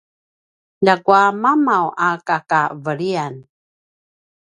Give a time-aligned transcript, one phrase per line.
[0.85, 3.33] ljakua mamav a kakaveliyan